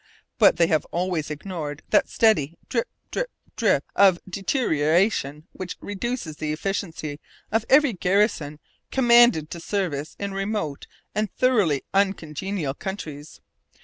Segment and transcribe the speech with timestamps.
[0.39, 6.51] But they have always ignored that steady drip, drip, drip of deterioration which reduces the
[6.51, 7.19] efficiency
[7.51, 8.59] of every garrison
[8.89, 13.41] condemned to service in remote and thoroughly uncongenial countries.